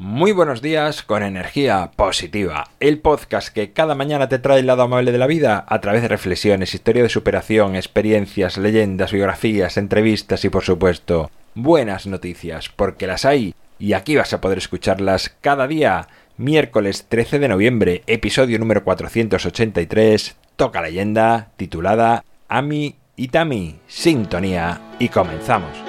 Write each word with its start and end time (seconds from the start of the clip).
Muy 0.00 0.30
buenos 0.30 0.62
días 0.62 1.02
con 1.02 1.24
energía 1.24 1.90
positiva, 1.96 2.70
el 2.78 3.00
podcast 3.00 3.48
que 3.48 3.72
cada 3.72 3.96
mañana 3.96 4.28
te 4.28 4.38
trae 4.38 4.60
el 4.60 4.68
lado 4.68 4.82
amable 4.82 5.10
de 5.10 5.18
la 5.18 5.26
vida 5.26 5.64
a 5.66 5.80
través 5.80 6.02
de 6.02 6.08
reflexiones, 6.08 6.72
historia 6.72 7.02
de 7.02 7.08
superación, 7.08 7.74
experiencias, 7.74 8.58
leyendas, 8.58 9.10
biografías, 9.10 9.76
entrevistas 9.76 10.44
y 10.44 10.50
por 10.50 10.62
supuesto 10.62 11.32
buenas 11.56 12.06
noticias, 12.06 12.68
porque 12.68 13.08
las 13.08 13.24
hay 13.24 13.56
y 13.80 13.94
aquí 13.94 14.14
vas 14.14 14.32
a 14.32 14.40
poder 14.40 14.58
escucharlas 14.58 15.34
cada 15.40 15.66
día. 15.66 16.06
Miércoles 16.36 17.06
13 17.08 17.40
de 17.40 17.48
noviembre, 17.48 18.04
episodio 18.06 18.60
número 18.60 18.84
483, 18.84 20.36
toca 20.54 20.80
leyenda 20.80 21.48
titulada 21.56 22.22
Ami 22.46 22.94
y 23.16 23.26
Tami, 23.26 23.80
sintonía 23.88 24.80
y 25.00 25.08
comenzamos. 25.08 25.87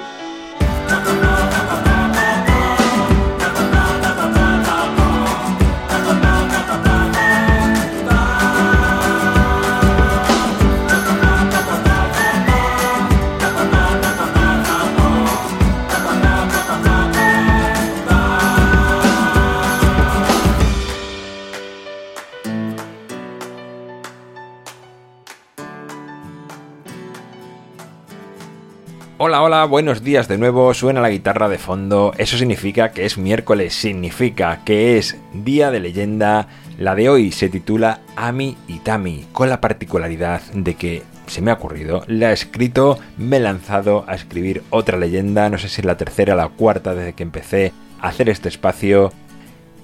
Hola, 29.22 29.42
hola, 29.42 29.66
buenos 29.66 30.02
días 30.02 30.28
de 30.28 30.38
nuevo. 30.38 30.72
Suena 30.72 31.02
la 31.02 31.10
guitarra 31.10 31.50
de 31.50 31.58
fondo. 31.58 32.14
Eso 32.16 32.38
significa 32.38 32.92
que 32.92 33.04
es 33.04 33.18
miércoles, 33.18 33.74
significa 33.74 34.62
que 34.64 34.96
es 34.96 35.18
día 35.34 35.70
de 35.70 35.78
leyenda. 35.78 36.48
La 36.78 36.94
de 36.94 37.10
hoy 37.10 37.30
se 37.30 37.50
titula 37.50 38.00
Ami 38.16 38.56
y 38.66 38.78
Tami, 38.78 39.26
con 39.32 39.50
la 39.50 39.60
particularidad 39.60 40.40
de 40.54 40.74
que 40.74 41.02
se 41.26 41.42
me 41.42 41.50
ha 41.50 41.54
ocurrido, 41.56 42.02
la 42.06 42.30
he 42.30 42.32
escrito, 42.32 42.98
me 43.18 43.36
he 43.36 43.40
lanzado 43.40 44.06
a 44.08 44.14
escribir 44.14 44.62
otra 44.70 44.96
leyenda, 44.96 45.50
no 45.50 45.58
sé 45.58 45.68
si 45.68 45.82
es 45.82 45.84
la 45.84 45.98
tercera 45.98 46.32
o 46.32 46.38
la 46.38 46.48
cuarta 46.48 46.94
desde 46.94 47.12
que 47.12 47.22
empecé 47.22 47.74
a 48.00 48.08
hacer 48.08 48.30
este 48.30 48.48
espacio, 48.48 49.12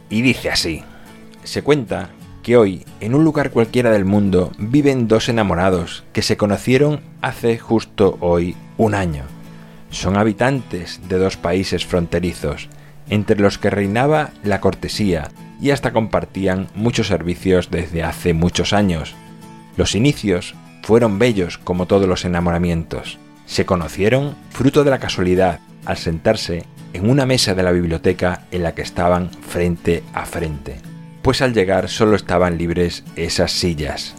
y 0.09 0.23
dice 0.23 0.49
así. 0.49 0.83
Se 1.45 1.63
cuenta 1.63 2.09
que 2.47 2.57
hoy, 2.57 2.85
en 3.01 3.17
un 3.17 3.25
lugar 3.25 3.51
cualquiera 3.51 3.91
del 3.91 4.05
mundo, 4.05 4.53
viven 4.57 5.09
dos 5.09 5.29
enamorados 5.29 6.05
que 6.13 6.23
se 6.23 6.37
conocieron 6.37 7.01
hace 7.21 7.59
justo 7.59 8.19
hoy 8.21 8.55
un 8.77 8.95
año. 8.95 9.25
Son 9.91 10.17
habitantes 10.17 11.01
de 11.09 11.19
dos 11.19 11.37
países 11.37 11.85
fronterizos, 11.85 12.69
entre 13.11 13.41
los 13.41 13.59
que 13.59 13.69
reinaba 13.69 14.31
la 14.45 14.61
cortesía 14.61 15.33
y 15.61 15.71
hasta 15.71 15.93
compartían 15.93 16.69
muchos 16.77 17.09
servicios 17.09 17.69
desde 17.73 18.05
hace 18.05 18.33
muchos 18.33 18.73
años. 18.73 19.17
Los 19.77 19.97
inicios 19.97 20.55
fueron 20.85 21.19
bellos 21.19 21.59
como 21.59 21.87
todos 21.87 22.07
los 22.07 22.25
enamoramientos. 22.25 23.19
Se 23.47 23.67
conocieron 23.67 24.37
fruto 24.51 24.85
de 24.85 24.91
la 24.91 25.01
casualidad 25.01 25.59
al 25.85 25.97
sentarse 25.97 26.63
en 26.93 27.11
una 27.11 27.27
mesa 27.27 27.57
de 27.57 27.65
la 27.65 27.73
biblioteca 27.73 28.47
en 28.53 28.63
la 28.63 28.73
que 28.73 28.83
estaban 28.83 29.33
frente 29.33 30.05
a 30.15 30.27
frente, 30.27 30.77
pues 31.27 31.43
al 31.43 31.55
llegar 31.55 31.89
solo 31.89 32.15
estaban 32.15 32.57
libres 32.57 33.03
esas 33.17 33.51
sillas. 33.51 34.15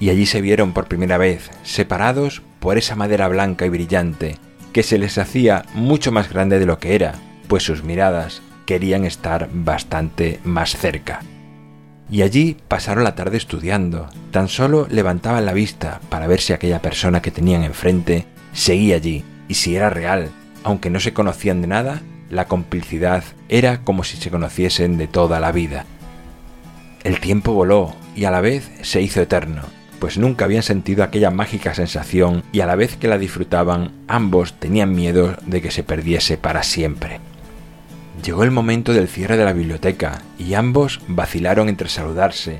Y 0.00 0.08
allí 0.08 0.24
se 0.24 0.40
vieron 0.40 0.72
por 0.72 0.88
primera 0.88 1.18
vez, 1.18 1.50
separados 1.62 2.40
por 2.58 2.78
esa 2.78 2.96
madera 2.96 3.28
blanca 3.28 3.66
y 3.66 3.68
brillante, 3.68 4.38
que 4.72 4.82
se 4.82 4.96
les 4.96 5.18
hacía 5.18 5.66
mucho 5.74 6.10
más 6.10 6.30
grande 6.30 6.58
de 6.58 6.64
lo 6.64 6.78
que 6.78 6.94
era, 6.94 7.16
pues 7.48 7.64
sus 7.64 7.84
miradas 7.84 8.40
querían 8.64 9.04
estar 9.04 9.50
bastante 9.52 10.40
más 10.42 10.74
cerca. 10.74 11.20
Y 12.10 12.22
allí 12.22 12.56
pasaron 12.66 13.04
la 13.04 13.14
tarde 13.14 13.36
estudiando, 13.36 14.08
tan 14.30 14.48
solo 14.48 14.86
levantaban 14.90 15.44
la 15.44 15.52
vista 15.52 16.00
para 16.08 16.26
ver 16.28 16.40
si 16.40 16.54
aquella 16.54 16.80
persona 16.80 17.20
que 17.20 17.30
tenían 17.30 17.62
enfrente 17.62 18.24
seguía 18.54 18.96
allí, 18.96 19.22
y 19.48 19.54
si 19.54 19.76
era 19.76 19.90
real, 19.90 20.30
aunque 20.64 20.88
no 20.88 20.98
se 20.98 21.12
conocían 21.12 21.60
de 21.60 21.66
nada, 21.66 22.00
la 22.30 22.46
complicidad 22.46 23.22
era 23.50 23.84
como 23.84 24.02
si 24.02 24.16
se 24.16 24.30
conociesen 24.30 24.96
de 24.96 25.08
toda 25.08 25.40
la 25.40 25.52
vida. 25.52 25.84
El 27.08 27.20
tiempo 27.20 27.54
voló 27.54 27.94
y 28.14 28.26
a 28.26 28.30
la 28.30 28.42
vez 28.42 28.70
se 28.82 29.00
hizo 29.00 29.22
eterno, 29.22 29.62
pues 29.98 30.18
nunca 30.18 30.44
habían 30.44 30.62
sentido 30.62 31.02
aquella 31.02 31.30
mágica 31.30 31.72
sensación 31.72 32.42
y 32.52 32.60
a 32.60 32.66
la 32.66 32.76
vez 32.76 32.98
que 32.98 33.08
la 33.08 33.16
disfrutaban, 33.16 33.92
ambos 34.08 34.52
tenían 34.60 34.94
miedo 34.94 35.34
de 35.46 35.62
que 35.62 35.70
se 35.70 35.82
perdiese 35.82 36.36
para 36.36 36.62
siempre. 36.62 37.20
Llegó 38.22 38.44
el 38.44 38.50
momento 38.50 38.92
del 38.92 39.08
cierre 39.08 39.38
de 39.38 39.46
la 39.46 39.54
biblioteca 39.54 40.20
y 40.38 40.52
ambos 40.52 41.00
vacilaron 41.08 41.70
entre 41.70 41.88
saludarse, 41.88 42.58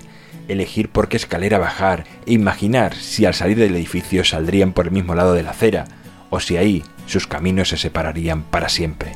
elegir 0.48 0.88
por 0.88 1.08
qué 1.10 1.19
escalera 1.19 1.58
bajar 1.58 2.04
e 2.25 2.32
imaginar 2.32 2.94
si 2.94 3.26
al 3.26 3.34
salir 3.34 3.58
del 3.58 3.76
edificio 3.76 4.25
saldrían 4.25 4.72
por 4.72 4.87
el 4.87 4.92
mismo 4.92 5.14
lado 5.14 5.34
de 5.34 5.42
la 5.42 5.50
acera 5.50 5.84
o 6.31 6.41
si 6.41 6.56
ahí 6.56 6.82
sus 7.04 7.26
caminos 7.26 7.69
se 7.69 7.76
separarían 7.76 8.44
para 8.44 8.70
siempre. 8.70 9.12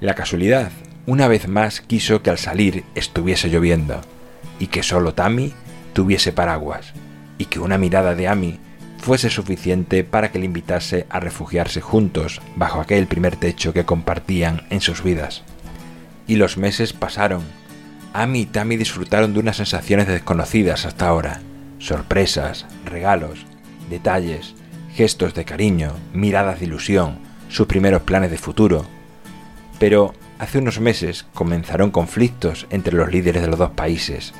La 0.00 0.12
casualidad, 0.12 0.70
una 1.06 1.28
vez 1.28 1.46
más, 1.46 1.80
quiso 1.80 2.22
que 2.22 2.30
al 2.30 2.38
salir 2.38 2.84
estuviese 2.94 3.48
lloviendo 3.48 4.00
y 4.58 4.66
que 4.66 4.82
solo 4.82 5.14
Tammy 5.14 5.54
tuviese 5.92 6.32
paraguas 6.32 6.92
y 7.38 7.44
que 7.44 7.60
una 7.60 7.78
mirada 7.78 8.14
de 8.14 8.28
Amy 8.28 8.58
fuese 8.98 9.30
suficiente 9.30 10.02
para 10.02 10.32
que 10.32 10.40
le 10.40 10.46
invitase 10.46 11.06
a 11.08 11.20
refugiarse 11.20 11.80
juntos 11.80 12.40
bajo 12.56 12.80
aquel 12.80 13.06
primer 13.06 13.36
techo 13.36 13.72
que 13.72 13.84
compartían 13.84 14.66
en 14.70 14.80
sus 14.80 15.02
vidas. 15.04 15.44
Y 16.26 16.36
los 16.36 16.56
meses 16.56 16.92
pasaron. 16.92 17.42
Amy 18.12 18.40
y 18.40 18.46
Tammy 18.46 18.76
disfrutaron 18.76 19.32
de 19.32 19.38
unas 19.38 19.58
sensaciones 19.58 20.08
desconocidas 20.08 20.86
hasta 20.86 21.06
ahora. 21.06 21.40
Sorpresas, 21.78 22.66
regalos, 22.84 23.46
detalles, 23.88 24.54
gestos 24.92 25.34
de 25.34 25.44
cariño, 25.44 25.92
miradas 26.12 26.58
de 26.58 26.66
ilusión, 26.66 27.18
sus 27.48 27.68
primeros 27.68 28.02
planes 28.02 28.32
de 28.32 28.38
futuro. 28.38 28.86
Pero 29.78 30.14
hace 30.38 30.58
unos 30.58 30.80
meses 30.80 31.26
comenzaron 31.34 31.90
conflictos 31.90 32.66
entre 32.70 32.96
los 32.96 33.10
líderes 33.10 33.42
de 33.42 33.48
los 33.48 33.58
dos 33.58 33.70
países. 33.70 34.34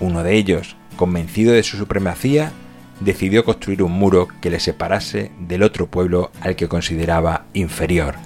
Uno 0.00 0.22
de 0.22 0.34
ellos 0.34 0.76
convencido 0.98 1.54
de 1.54 1.62
su 1.62 1.78
supremacía, 1.78 2.52
decidió 3.00 3.44
construir 3.46 3.82
un 3.82 3.92
muro 3.92 4.28
que 4.42 4.50
le 4.50 4.60
separase 4.60 5.30
del 5.38 5.62
otro 5.62 5.86
pueblo 5.86 6.30
al 6.42 6.56
que 6.56 6.68
consideraba 6.68 7.46
inferior. 7.54 8.16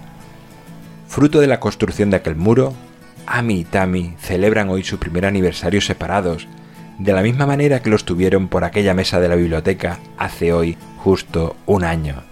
Fruto 1.06 1.38
de 1.38 1.47
la 1.47 1.60
construcción 1.60 2.10
de 2.10 2.16
aquel 2.16 2.34
muro, 2.34 2.75
Ami 3.27 3.60
y 3.60 3.65
Tami 3.65 4.15
celebran 4.19 4.71
hoy 4.71 4.83
su 4.83 4.99
primer 4.99 5.27
aniversario 5.27 5.81
separados, 5.81 6.49
de 6.99 7.12
la 7.12 7.22
misma 7.22 7.47
manera 7.47 7.81
que 7.81 7.91
los 7.91 8.04
tuvieron 8.04 8.49
por 8.49 8.65
aquella 8.65 8.94
mesa 8.94 9.21
de 9.21 9.28
la 9.28 9.37
biblioteca 9.37 10.00
hace 10.19 10.53
hoy 10.53 10.77
justo 10.99 11.56
un 11.66 11.84
año. 11.84 12.31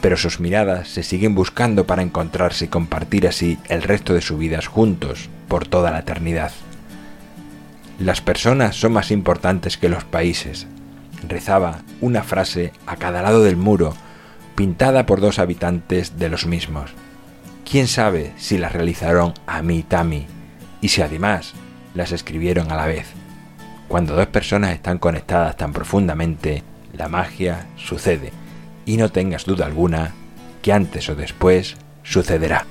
Pero 0.00 0.16
sus 0.16 0.40
miradas 0.40 0.88
se 0.88 1.02
siguen 1.02 1.34
buscando 1.34 1.86
para 1.86 2.02
encontrarse 2.02 2.66
y 2.66 2.68
compartir 2.68 3.26
así 3.26 3.58
el 3.68 3.82
resto 3.82 4.14
de 4.14 4.22
sus 4.22 4.38
vidas 4.38 4.66
juntos 4.66 5.28
por 5.48 5.66
toda 5.66 5.90
la 5.90 6.00
eternidad. 6.00 6.52
Las 7.98 8.22
personas 8.22 8.76
son 8.76 8.92
más 8.92 9.10
importantes 9.10 9.76
que 9.76 9.90
los 9.90 10.04
países. 10.04 10.66
Rezaba 11.28 11.82
una 12.00 12.22
frase 12.22 12.72
a 12.86 12.96
cada 12.96 13.20
lado 13.20 13.42
del 13.42 13.56
muro, 13.56 13.94
pintada 14.54 15.04
por 15.04 15.20
dos 15.20 15.38
habitantes 15.38 16.18
de 16.18 16.30
los 16.30 16.46
mismos. 16.46 16.92
¿Quién 17.70 17.86
sabe 17.86 18.32
si 18.38 18.56
las 18.56 18.72
realizaron 18.72 19.34
a 19.46 19.60
mí 19.60 19.82
Tami 19.82 20.26
y 20.80 20.88
si 20.88 21.02
además 21.02 21.52
las 21.94 22.12
escribieron 22.12 22.72
a 22.72 22.76
la 22.76 22.86
vez? 22.86 23.06
Cuando 23.86 24.16
dos 24.16 24.28
personas 24.28 24.72
están 24.72 24.98
conectadas 24.98 25.56
tan 25.56 25.74
profundamente, 25.74 26.62
la 26.94 27.08
magia 27.08 27.66
sucede 27.76 28.32
y 28.86 28.96
no 28.96 29.10
tengas 29.10 29.44
duda 29.44 29.66
alguna 29.66 30.14
que 30.62 30.72
antes 30.72 31.08
o 31.08 31.14
después 31.14 31.76
sucederá. 32.02 32.66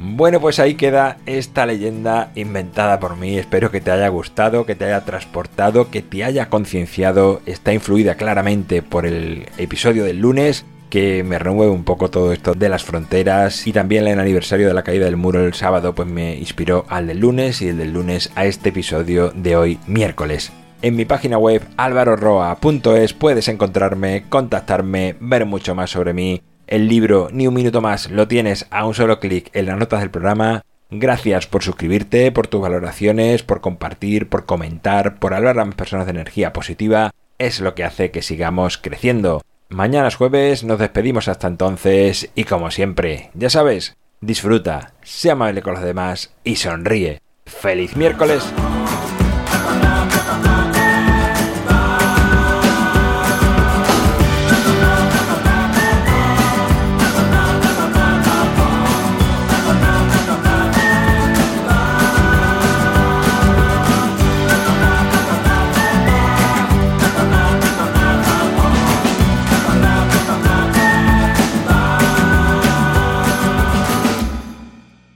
Bueno, 0.00 0.40
pues 0.40 0.60
ahí 0.60 0.74
queda 0.74 1.16
esta 1.26 1.66
leyenda 1.66 2.30
inventada 2.36 3.00
por 3.00 3.16
mí. 3.16 3.36
Espero 3.36 3.72
que 3.72 3.80
te 3.80 3.90
haya 3.90 4.08
gustado, 4.08 4.64
que 4.64 4.76
te 4.76 4.84
haya 4.84 5.04
transportado, 5.04 5.90
que 5.90 6.02
te 6.02 6.22
haya 6.22 6.48
concienciado. 6.48 7.42
Está 7.46 7.72
influida 7.72 8.14
claramente 8.14 8.80
por 8.80 9.06
el 9.06 9.48
episodio 9.58 10.04
del 10.04 10.20
lunes 10.20 10.64
que 10.88 11.22
me 11.22 11.38
remueve 11.38 11.72
un 11.72 11.84
poco 11.84 12.10
todo 12.10 12.32
esto 12.32 12.54
de 12.54 12.68
las 12.68 12.84
fronteras 12.84 13.66
y 13.66 13.72
también 13.72 14.06
el 14.06 14.18
aniversario 14.18 14.68
de 14.68 14.74
la 14.74 14.84
caída 14.84 15.04
del 15.04 15.16
muro 15.16 15.44
el 15.44 15.52
sábado 15.52 15.94
pues 15.94 16.08
me 16.08 16.36
inspiró 16.36 16.86
al 16.88 17.08
del 17.08 17.18
lunes 17.18 17.60
y 17.60 17.68
el 17.68 17.78
del 17.78 17.92
lunes 17.92 18.30
a 18.36 18.46
este 18.46 18.70
episodio 18.70 19.30
de 19.34 19.56
hoy 19.56 19.78
miércoles. 19.86 20.52
En 20.80 20.94
mi 20.94 21.04
página 21.04 21.38
web 21.38 21.62
alvaroroa.es 21.76 23.12
puedes 23.12 23.48
encontrarme, 23.48 24.24
contactarme, 24.28 25.16
ver 25.20 25.44
mucho 25.44 25.74
más 25.74 25.90
sobre 25.90 26.14
mí 26.14 26.42
el 26.68 26.86
libro 26.86 27.28
Ni 27.32 27.46
un 27.46 27.54
minuto 27.54 27.80
más 27.80 28.10
lo 28.10 28.28
tienes 28.28 28.66
a 28.70 28.86
un 28.86 28.94
solo 28.94 29.18
clic 29.18 29.50
en 29.54 29.66
las 29.66 29.78
notas 29.78 30.00
del 30.00 30.10
programa. 30.10 30.62
Gracias 30.90 31.46
por 31.46 31.62
suscribirte, 31.62 32.30
por 32.30 32.46
tus 32.46 32.60
valoraciones, 32.60 33.42
por 33.42 33.60
compartir, 33.60 34.28
por 34.28 34.46
comentar, 34.46 35.18
por 35.18 35.34
hablar 35.34 35.58
a 35.58 35.64
más 35.64 35.74
personas 35.74 36.06
de 36.06 36.12
energía 36.12 36.52
positiva. 36.52 37.10
Es 37.38 37.60
lo 37.60 37.74
que 37.74 37.84
hace 37.84 38.10
que 38.10 38.22
sigamos 38.22 38.78
creciendo. 38.78 39.42
Mañana 39.70 40.08
es 40.08 40.16
jueves, 40.16 40.64
nos 40.64 40.78
despedimos 40.78 41.28
hasta 41.28 41.46
entonces 41.46 42.30
y 42.34 42.44
como 42.44 42.70
siempre, 42.70 43.30
ya 43.34 43.50
sabes, 43.50 43.96
disfruta, 44.20 44.94
sea 45.02 45.32
amable 45.32 45.62
con 45.62 45.74
los 45.74 45.82
demás 45.82 46.34
y 46.44 46.56
sonríe. 46.56 47.20
¡Feliz 47.46 47.96
miércoles! 47.96 48.44